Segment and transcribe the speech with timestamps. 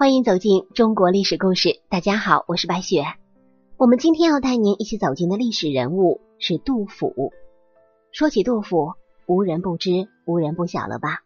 [0.00, 1.80] 欢迎走进中国历史故事。
[1.88, 3.02] 大家好，我是白雪。
[3.76, 7.32] 我们今天要带您一起走进的历史人物是杜甫。
[8.12, 8.92] 说起杜甫，
[9.26, 11.24] 无人不知，无人不晓了吧？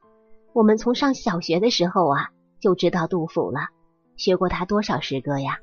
[0.54, 2.30] 我们从上小学的时候啊，
[2.60, 3.68] 就知道杜甫了，
[4.16, 5.58] 学过他多少诗歌呀？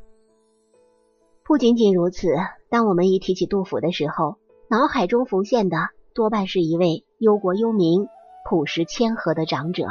[1.44, 2.36] 不仅仅如此，
[2.70, 4.36] 当我们一提起杜甫的时候，
[4.70, 5.78] 脑海中浮现的
[6.14, 8.08] 多半是一位忧国忧民、
[8.48, 9.88] 朴实谦和的长者。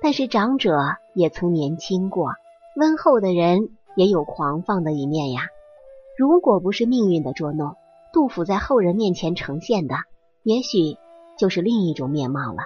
[0.00, 0.78] 但是长者
[1.18, 2.34] 也曾年轻过，
[2.76, 5.48] 温厚的人也有狂放的一面呀。
[6.16, 7.74] 如果不是命运的捉弄，
[8.12, 9.96] 杜甫在后人面前呈现的，
[10.44, 10.96] 也许
[11.36, 12.62] 就是另一种面貌了。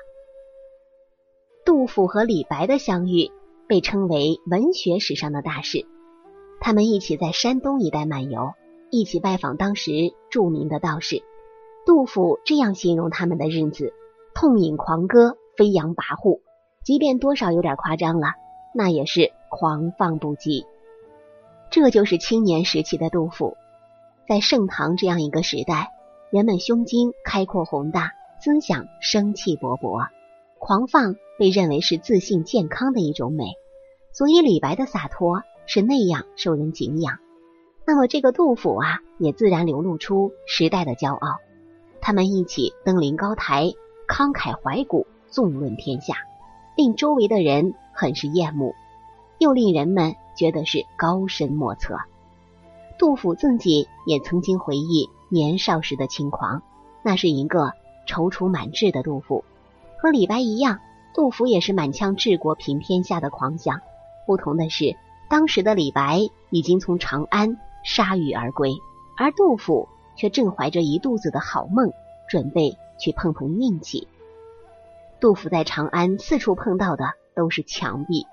[1.65, 3.31] 杜甫和李白的相遇
[3.67, 5.87] 被称为文学史上的大事。
[6.61, 8.53] 他们一起在山东一带漫游，
[8.91, 11.23] 一起拜访当时著名的道士。
[11.87, 13.95] 杜甫这样形容他们的日子：
[14.35, 16.41] 痛饮狂歌，飞扬跋扈。
[16.85, 18.33] 即便多少有点夸张了，
[18.75, 20.65] 那也是狂放不羁。
[21.71, 23.57] 这就是青年时期的杜甫。
[24.29, 25.91] 在盛唐这样一个时代，
[26.31, 30.09] 人们胸襟开阔宏大，思想生气勃勃，
[30.59, 33.45] 狂放被认为是自信健康的一种美。
[34.13, 37.19] 所以李白的洒脱是那样受人敬仰。
[37.85, 41.39] 那么这个杜甫啊，也自然流露出时代的骄傲。
[42.01, 43.73] 他们一起登临高台，
[44.07, 46.15] 慷慨怀古，纵论天下。
[46.75, 48.75] 令周围的人很是厌恶，
[49.39, 51.99] 又令人们觉得是高深莫测。
[52.99, 56.63] 杜甫自己也曾经回忆年少时的轻狂，
[57.03, 57.73] 那是一个
[58.07, 59.45] 踌躇满志的杜甫。
[59.99, 60.81] 和李白一样，
[61.15, 63.81] 杜甫也是满腔治国平天下的狂想。
[64.27, 64.97] 不同的是，
[65.29, 68.73] 当时的李白已经从长安铩羽而归，
[69.17, 71.93] 而杜甫却正怀着一肚子的好梦，
[72.29, 74.09] 准备去碰碰运气。
[75.23, 77.05] 杜甫在长安四处碰到的
[77.37, 78.27] 都是墙壁，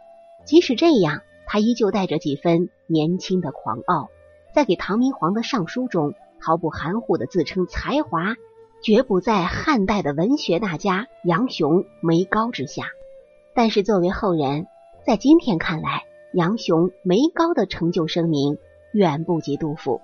[0.43, 4.09] 即使这样，他依旧带着几分年轻的狂傲，
[4.55, 8.33] 在给唐明皇的上书中毫不含糊的自称才华
[8.81, 12.85] 绝不在汉代的文学大家杨雄、梅高之下。
[13.53, 14.65] 但是作为后人，
[15.05, 18.57] 在今天看来，杨雄、梅高的成就声名
[18.93, 20.01] 远不及杜甫。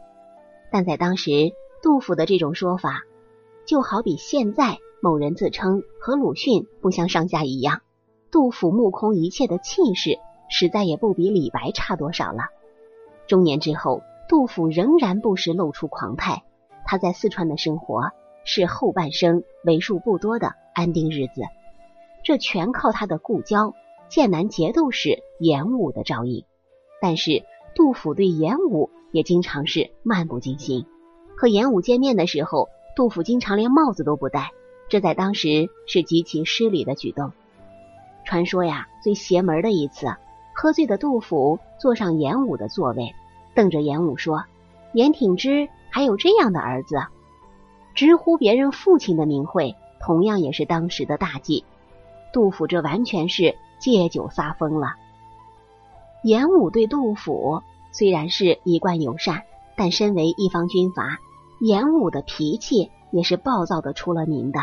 [0.71, 1.31] 但在当时，
[1.81, 3.01] 杜甫的这种说法，
[3.65, 4.77] 就好比现在。
[5.01, 7.81] 某人自称和鲁迅不相上下一样，
[8.31, 10.17] 杜甫目空一切的气势，
[10.49, 12.45] 实在也不比李白差多少了。
[13.27, 16.43] 中年之后，杜甫仍然不时露出狂态。
[16.85, 18.11] 他在四川的生活
[18.43, 21.41] 是后半生为数不多的安定日子，
[22.23, 23.73] 这全靠他的故交
[24.07, 26.45] 剑南节度使严武的照应。
[27.01, 27.43] 但是
[27.75, 30.85] 杜甫对严武也经常是漫不经心，
[31.35, 34.51] 和严武见面的时候，杜甫经常连帽子都不戴。
[34.89, 37.31] 这在当时是极其失礼的举动。
[38.23, 40.15] 传说呀，最邪门的一次，
[40.53, 43.13] 喝醉的杜甫坐上严武的座位，
[43.53, 44.45] 瞪着严武说
[44.93, 46.97] ：“严挺之还有这样的儿子？”
[47.93, 51.63] 直呼别人父亲的名讳，同样也是当时的大忌。
[52.33, 54.95] 杜甫这完全是借酒撒疯了。
[56.23, 59.43] 严武对杜甫虽然是一贯友善，
[59.77, 61.19] 但身为一方军阀，
[61.61, 64.59] 严武的脾气也是暴躁的出了名的。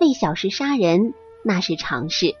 [0.00, 2.34] 为小事杀人那是常事，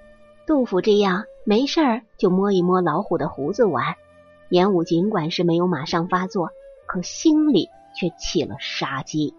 [0.46, 3.94] 杜甫这样没事儿就摸一摸老虎的胡子玩。
[4.50, 6.50] 严武尽管是没有马上发作，
[6.86, 9.34] 可心里却起了杀机。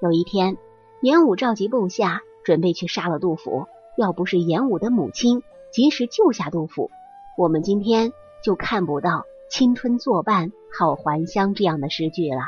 [0.00, 0.56] 有一天，
[1.02, 6.90] 严武召集部下准备去杀了杜甫，要不是严武的母亲及时救下杜甫，
[7.36, 12.40] 我们今天就看不到“青春作伴好还乡”这样的诗句了。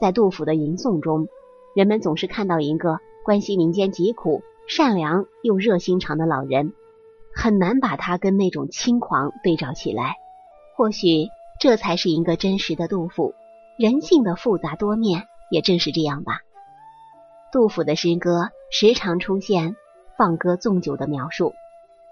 [0.00, 1.28] 在杜甫的吟诵中，
[1.74, 3.00] 人们总是看到一个。
[3.28, 6.72] 关心民间疾苦、善良又热心肠的老人，
[7.34, 10.16] 很难把他跟那种轻狂对照起来。
[10.78, 11.28] 或许
[11.60, 13.34] 这才是一个真实的杜甫。
[13.78, 16.40] 人性的复杂多面，也正是这样吧。
[17.52, 19.76] 杜甫的诗歌时常出现
[20.16, 21.52] 放歌纵酒的描述，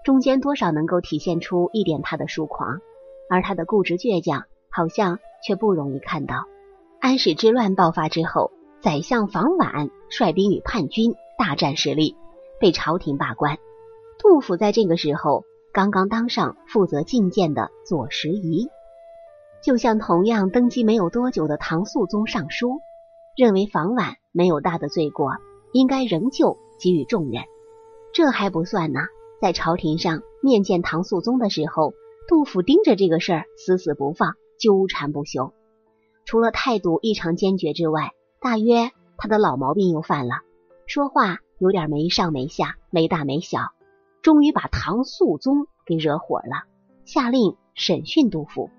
[0.03, 2.77] 中间多少能够体现出一点他的疏狂，
[3.27, 6.45] 而他的固执倔强，好像却不容易看到。
[6.99, 8.51] 安史之乱爆发之后。
[8.79, 12.15] 宰相房婉率兵与叛军大战失利，
[12.59, 13.57] 被朝廷罢官。
[14.19, 15.43] 杜甫在这个时候
[15.73, 18.69] 刚刚当上负责觐见的左拾遗，
[19.63, 22.81] 就像同样登基没有多久的唐肃宗上书，
[23.35, 25.31] 认为房婉没有大的罪过，
[25.71, 27.43] 应该仍旧给予重任。
[28.13, 28.99] 这还不算呢，
[29.41, 31.93] 在朝廷上面见唐肃宗的时候，
[32.27, 35.51] 杜甫盯着这个事儿死死不放，纠缠不休。
[36.25, 38.11] 除了态度异常坚决之外，
[38.47, 40.35] 大约他的老毛病又犯了，
[40.85, 43.73] 说话有点没上没下、没大没小，
[44.21, 46.63] 终于把唐肃宗给惹火了。
[47.03, 48.69] 下令审讯杜甫。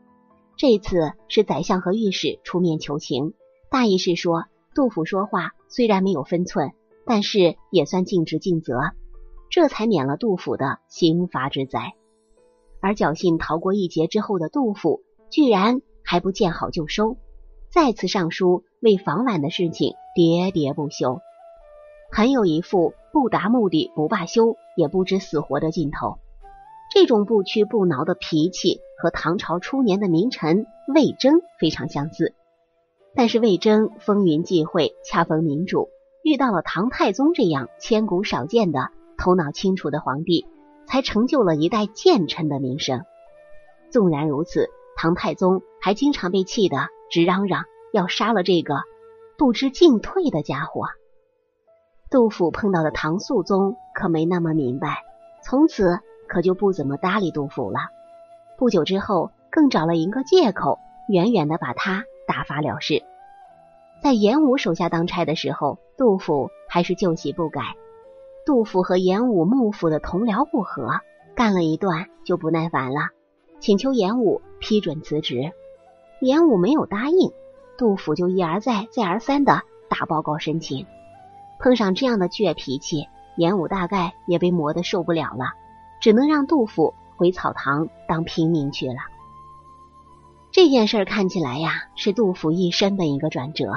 [0.56, 3.34] 这次是宰相和御史出面求情，
[3.70, 6.72] 大意是说杜甫说话虽然没有分寸，
[7.04, 8.92] 但是也算尽职尽责，
[9.50, 11.92] 这才免了杜甫的刑罚之灾。
[12.80, 17.18] 而侥幸逃过一劫之后的杜甫，居然还不见好就收，
[17.70, 21.20] 再次上书为房晚的事情喋喋不休，
[22.10, 26.18] 很有一副不达目的不罢休，也不知死活的劲头。
[26.92, 32.34] 这种不屈不挠的脾气和唐朝初年的名臣魏征非常相似，
[33.14, 35.88] 但是魏征风云际会，恰逢明主，
[36.22, 40.46] 遇到了唐太宗这样千古少见的头脑清楚的皇帝。
[40.90, 43.04] 才成就了一代谏臣的名声。
[43.90, 47.64] 纵然如此，唐太宗还经常被气得直嚷嚷
[47.98, 48.82] 要杀了这个
[49.36, 50.86] 不知进退的家伙。
[52.10, 55.02] 杜甫碰到的唐肃宗可没那么明白，
[55.42, 55.98] 从此
[56.28, 57.80] 可就不怎么搭理杜甫了。
[58.56, 60.78] 不久之后，更找了一个借口，
[61.08, 63.02] 远远的把他打发了事。
[64.00, 67.60] 在严武手下当差的时候，杜甫还是旧习不改。
[68.46, 71.00] 杜甫和严武幕府的同僚不和，
[71.34, 73.10] 干了一段就不耐烦了，
[73.60, 75.52] 请求严武批准辞职。
[76.20, 77.32] 严武没有答应，
[77.78, 80.84] 杜甫就一而再、再而三的打报告申请。
[81.60, 85.54] 碰上这样的倔脾气，严武大概也被磨得受不了了，
[86.00, 88.98] 只能让杜甫回草堂当平民去了。
[90.50, 93.72] 这件事看起来呀，是杜甫一生的一个转折，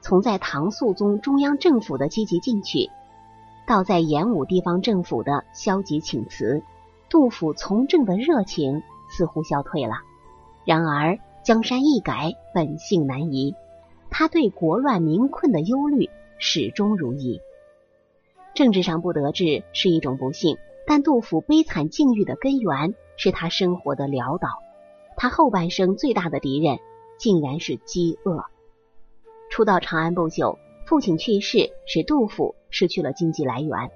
[0.00, 2.90] 从在唐肃宗中央政府的积极进取。
[3.66, 6.62] 到在演武地方政府的消极请辞，
[7.08, 9.94] 杜甫从政的热情似乎消退了。
[10.64, 13.54] 然而江山易改，本性难移，
[14.10, 16.08] 他对国乱民困的忧虑
[16.38, 17.42] 始终如一。
[18.54, 20.56] 政治上不得志是一种不幸，
[20.86, 24.48] 但杜甫悲惨境遇的根源是他生活的潦倒。
[25.18, 26.78] 他后半生最大的敌人
[27.18, 28.46] 竟然是饥饿。
[29.50, 30.58] 初到长安不久。
[30.86, 33.90] 父亲去世，使杜甫失去了经济来源。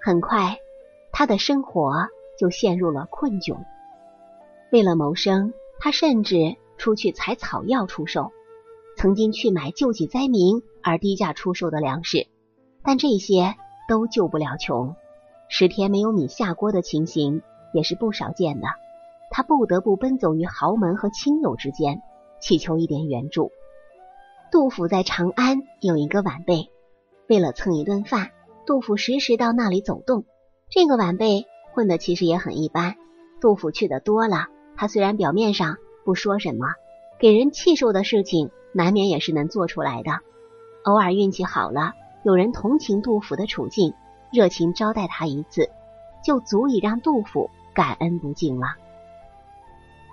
[0.00, 0.58] 很快，
[1.12, 3.58] 他的生活就陷入了困窘。
[4.72, 8.32] 为了谋生，他甚至出去采草药出售，
[8.96, 12.26] 曾经去买救济灾民而低价出售的粮食，
[12.82, 13.54] 但这些
[13.88, 14.96] 都救不了穷。
[15.48, 17.42] 十天没有米下锅的情形
[17.72, 18.66] 也是不少见的。
[19.30, 22.02] 他不得不奔走于豪门和亲友之间，
[22.40, 23.50] 祈求一点援助。
[24.52, 26.70] 杜甫在长安有一个晚辈，
[27.28, 28.30] 为了蹭一顿饭，
[28.64, 30.24] 杜甫时时到那里走动。
[30.70, 32.94] 这个晚辈混的其实也很一般，
[33.40, 36.74] 杜甫去的多了，他虽然表面上不说什么，
[37.18, 40.20] 给人气受的事情难免也是能做出来的。
[40.84, 43.94] 偶尔运气好了，有人同情杜甫的处境，
[44.32, 45.70] 热情招待他一次，
[46.24, 48.76] 就足以让杜甫感恩不尽了。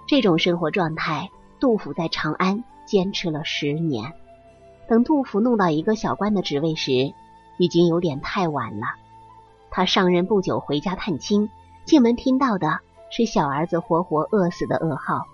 [0.08, 1.30] 这种生活状态，
[1.60, 4.13] 杜甫在长安坚持了十年。
[4.88, 7.13] 等杜甫弄到一个小官的职位时，
[7.58, 8.88] 已经有点太晚了。
[9.69, 11.50] 他上任不久，回家探亲，
[11.86, 12.80] 进门听到的
[13.12, 15.25] 是小儿子活活饿死的噩耗。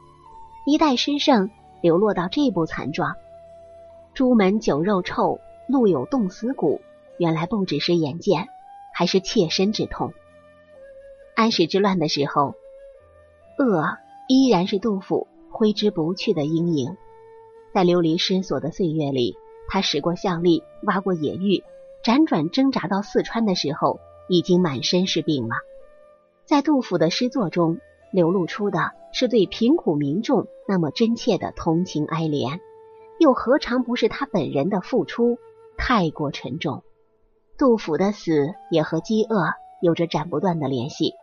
[0.65, 3.15] 一代诗圣流落到这步惨状，
[4.13, 5.39] 朱门酒肉臭，
[5.69, 6.81] 路有冻死骨。
[7.17, 8.49] 原来不只是眼见，
[8.93, 10.13] 还是切身之痛。
[11.35, 12.55] 安史之乱的时候，
[13.57, 16.97] 饿依然是杜甫挥之不去的阴影。
[17.73, 19.37] 在流离失所的岁月里。
[19.69, 21.61] 他使过象力，挖过野芋，
[22.01, 25.55] 辗转挣扎到四川的时候，已经满身是病了。
[26.47, 32.61] 在杜甫的诗作中，流露出的是对贫苦民众那么真切的同情哀怜，
[33.19, 35.39] 又何尝不是他本人的付出
[35.77, 36.83] 太过沉重？
[37.57, 41.15] 杜甫的死也和饥饿有着斩不断的联系。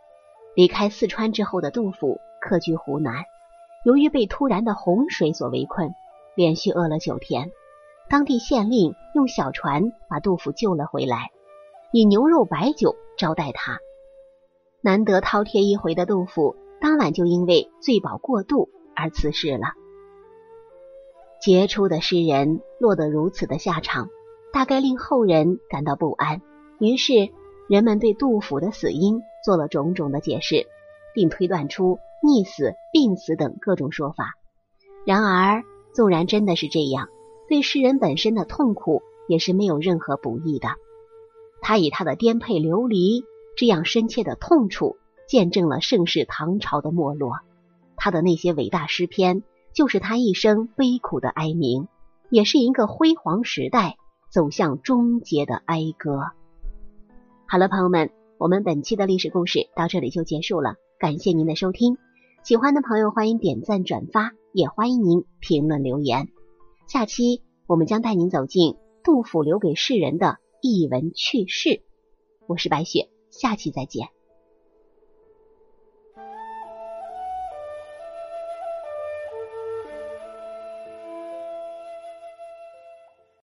[0.55, 3.23] 离开四川之后的杜甫客居湖南，
[3.83, 5.89] 由于被突然的洪水所围困，
[6.35, 7.49] 连续饿了九天。
[8.11, 11.31] 当地县令用小船把杜甫救了回来，
[11.91, 13.79] 以牛肉白酒招待他。
[14.85, 19.69] 难得饕餮一回的杜甫，当晚就因为醉饱过度而辞世了。
[21.41, 24.09] 杰出的诗人落得如此的下场，
[24.53, 26.43] 大概令后人感到不安。
[26.77, 27.29] 于是
[27.67, 30.67] 人们对杜甫的死因做了种种的解释，
[31.15, 34.35] 并推断出溺死、病死等各种说法。
[35.03, 35.63] 然而，
[35.93, 37.09] 纵然真的是这样。
[37.49, 40.67] 对诗人本身的痛苦也是没有任何不益的。
[41.59, 43.23] 他以他的颠沛流离
[43.55, 44.97] 这样深切的痛楚，
[45.27, 47.39] 见证了盛世唐朝的没落。
[47.97, 49.43] 他的那些伟大诗篇，
[49.73, 51.87] 就是他一生悲苦的哀鸣，
[52.29, 53.97] 也是一个辉煌时代
[54.29, 56.19] 走向终结的哀歌。
[57.47, 60.75] 好了，朋友们，我们本期的历史故事到这里就结束了。
[60.99, 61.97] 感谢您的收听，
[62.43, 66.27] 喜欢的朋友欢迎点赞转发，也欢迎您评论留言。
[66.87, 71.81] 下期我们将带您走进杜甫留给世人的一文趣事。
[72.47, 74.14] 我是白雪，下期再见。